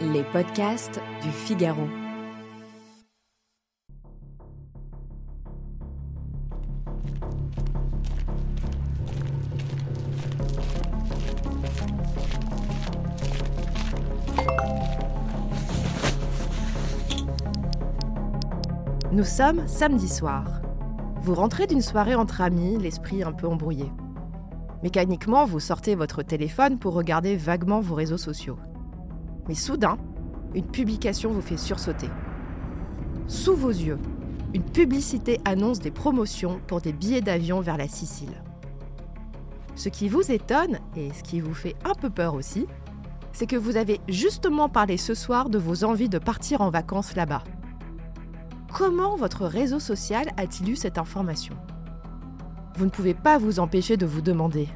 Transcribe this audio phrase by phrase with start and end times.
[0.00, 1.86] Les podcasts du Figaro.
[19.12, 20.62] Nous sommes samedi soir.
[21.20, 23.90] Vous rentrez d'une soirée entre amis, l'esprit un peu embrouillé.
[24.82, 28.58] Mécaniquement, vous sortez votre téléphone pour regarder vaguement vos réseaux sociaux.
[29.48, 29.98] Mais soudain,
[30.54, 32.08] une publication vous fait sursauter.
[33.26, 33.98] Sous vos yeux,
[34.54, 38.42] une publicité annonce des promotions pour des billets d'avion vers la Sicile.
[39.76, 42.66] Ce qui vous étonne, et ce qui vous fait un peu peur aussi,
[43.32, 47.14] c'est que vous avez justement parlé ce soir de vos envies de partir en vacances
[47.14, 47.44] là-bas.
[48.72, 51.54] Comment votre réseau social a-t-il eu cette information?
[52.76, 54.68] Vous ne pouvez pas vous empêcher de vous demander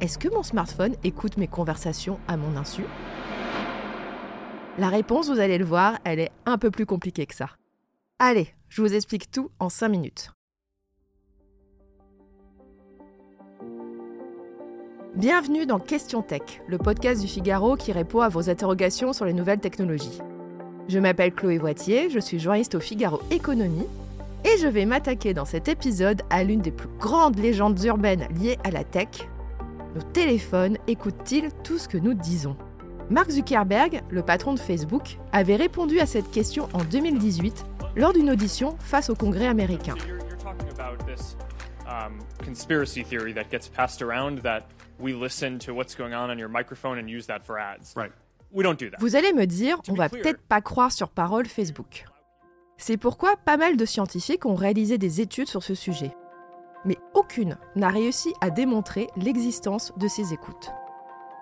[0.00, 2.84] Est-ce que mon smartphone écoute mes conversations à mon insu?
[4.78, 7.50] La réponse, vous allez le voir, elle est un peu plus compliquée que ça.
[8.18, 10.32] Allez, je vous explique tout en 5 minutes.
[15.16, 19.34] Bienvenue dans Question Tech, le podcast du Figaro qui répond à vos interrogations sur les
[19.34, 20.18] nouvelles technologies.
[20.88, 23.86] Je m'appelle Chloé Voitier, je suis journaliste au Figaro Économie
[24.44, 28.56] et je vais m'attaquer dans cet épisode à l'une des plus grandes légendes urbaines liées
[28.64, 29.28] à la tech.
[29.94, 32.56] Nos téléphones écoutent-ils tout ce que nous disons
[33.10, 37.66] Mark Zuckerberg, le patron de Facebook, avait répondu à cette question en 2018
[37.96, 39.96] lors d'une audition face au Congrès américain.
[41.88, 44.60] Um, conspiracy theory that gets passed around that
[45.00, 47.94] we listen to what's going on on your microphone and use that for ads.
[47.96, 48.12] Right.
[48.52, 48.98] We don't do that.
[49.00, 52.04] Vous allez me dire, on va peut-être pas croire sur parole Facebook.
[52.76, 56.12] C'est pourquoi pas mal de scientifiques ont réalisé des études sur ce sujet.
[56.84, 60.72] Mais aucune n'a réussi à démontrer l'existence de ces écoutes.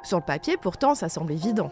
[0.02, 1.70] Sur le papier, pourtant, ça semble évident.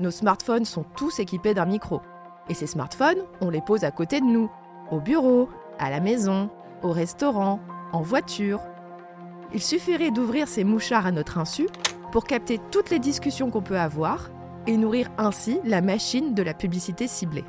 [0.00, 2.00] Nos smartphones sont tous équipés d'un micro.
[2.48, 4.50] Et ces smartphones, on les pose à côté de nous,
[4.90, 5.48] au bureau,
[5.78, 6.50] à la maison,
[6.82, 7.60] au restaurant,
[7.92, 8.60] en voiture.
[9.52, 11.66] Il suffirait d'ouvrir ces mouchards à notre insu
[12.12, 14.30] pour capter toutes les discussions qu'on peut avoir
[14.66, 17.44] et nourrir ainsi la machine de la publicité ciblée.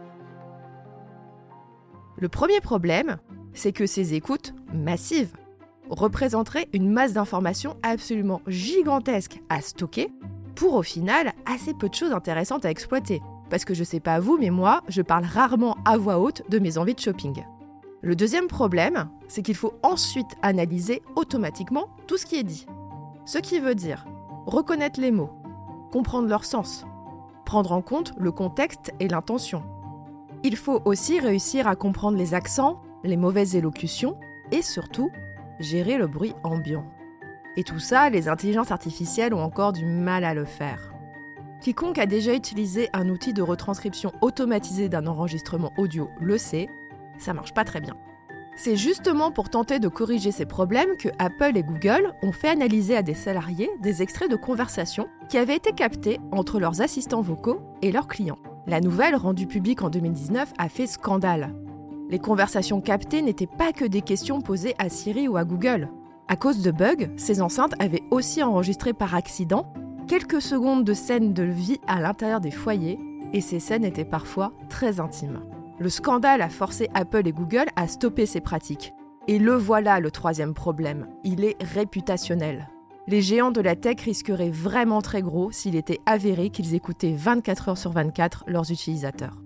[2.17, 3.17] Le premier problème,
[3.57, 5.33] c'est que ces écoutes massives
[5.89, 10.09] représenteraient une masse d'informations absolument gigantesque à stocker
[10.55, 13.21] pour au final assez peu de choses intéressantes à exploiter.
[13.49, 16.59] Parce que je sais pas vous, mais moi, je parle rarement à voix haute de
[16.59, 17.43] mes envies de shopping.
[18.01, 22.67] Le deuxième problème, c'est qu'il faut ensuite analyser automatiquement tout ce qui est dit.
[23.25, 24.05] Ce qui veut dire
[24.45, 25.31] reconnaître les mots,
[25.91, 26.85] comprendre leur sens,
[27.45, 29.63] prendre en compte le contexte et l'intention.
[30.43, 34.17] Il faut aussi réussir à comprendre les accents, les mauvaises élocutions
[34.51, 35.11] et surtout
[35.59, 36.85] gérer le bruit ambiant.
[37.55, 40.93] Et tout ça, les intelligences artificielles ont encore du mal à le faire.
[41.61, 46.69] Quiconque a déjà utilisé un outil de retranscription automatisé d'un enregistrement audio le sait,
[47.17, 47.95] ça marche pas très bien.
[48.55, 52.95] C'est justement pour tenter de corriger ces problèmes que Apple et Google ont fait analyser
[52.95, 57.61] à des salariés des extraits de conversations qui avaient été captés entre leurs assistants vocaux
[57.81, 58.39] et leurs clients.
[58.65, 61.53] La nouvelle, rendue publique en 2019, a fait scandale.
[62.09, 65.89] Les conversations captées n'étaient pas que des questions posées à Siri ou à Google.
[66.29, 69.71] À cause de bugs, ces enceintes avaient aussi enregistré par accident
[70.07, 72.97] quelques secondes de scènes de vie à l'intérieur des foyers,
[73.33, 75.41] et ces scènes étaient parfois très intimes.
[75.79, 78.93] Le scandale a forcé Apple et Google à stopper ces pratiques.
[79.27, 82.69] Et le voilà le troisième problème, il est réputationnel.
[83.07, 87.69] Les géants de la tech risqueraient vraiment très gros s'il était avéré qu'ils écoutaient 24
[87.69, 89.37] heures sur 24 leurs utilisateurs.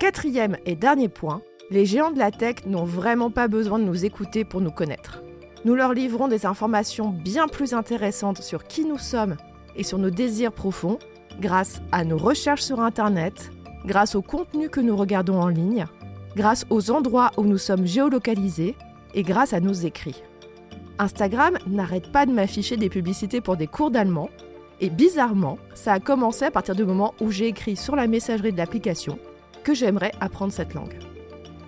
[0.00, 4.04] Quatrième et dernier point, les géants de la tech n'ont vraiment pas besoin de nous
[4.04, 5.22] écouter pour nous connaître.
[5.64, 9.36] Nous leur livrons des informations bien plus intéressantes sur qui nous sommes
[9.76, 10.98] et sur nos désirs profonds
[11.40, 13.50] grâce à nos recherches sur Internet,
[13.86, 15.86] grâce au contenu que nous regardons en ligne,
[16.34, 18.74] grâce aux endroits où nous sommes géolocalisés
[19.14, 20.22] et grâce à nos écrits.
[20.98, 24.28] Instagram n'arrête pas de m'afficher des publicités pour des cours d'allemand,
[24.80, 28.52] et bizarrement, ça a commencé à partir du moment où j'ai écrit sur la messagerie
[28.52, 29.18] de l'application
[29.64, 30.98] que j'aimerais apprendre cette langue.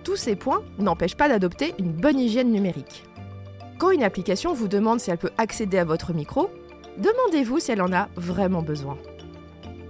[0.03, 3.03] Tous ces points n'empêchent pas d'adopter une bonne hygiène numérique.
[3.77, 6.49] Quand une application vous demande si elle peut accéder à votre micro,
[6.97, 8.97] demandez-vous si elle en a vraiment besoin.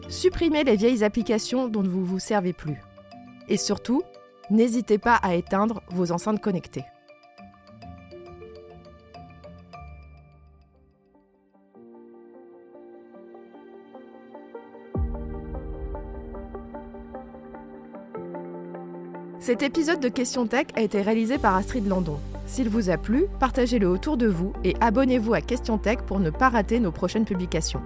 [0.10, 2.82] Supprimez les vieilles applications dont vous ne vous servez plus.
[3.48, 4.02] Et surtout,
[4.50, 6.86] n'hésitez pas à éteindre vos enceintes connectées.
[19.48, 22.20] Cet épisode de Question Tech a été réalisé par Astrid Landon.
[22.48, 26.32] S'il vous a plu, partagez-le autour de vous et abonnez-vous à Question Tech pour ne
[26.32, 27.80] pas rater nos prochaines publications.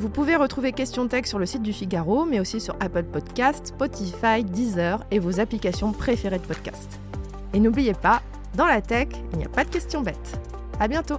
[0.00, 3.68] Vous pouvez retrouver Question Tech sur le site du Figaro, mais aussi sur Apple Podcasts,
[3.68, 6.98] Spotify, Deezer et vos applications préférées de podcast.
[7.54, 8.20] Et n'oubliez pas,
[8.56, 10.40] dans la tech, il n'y a pas de questions bêtes.
[10.80, 11.18] À bientôt!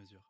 [0.01, 0.21] mesure.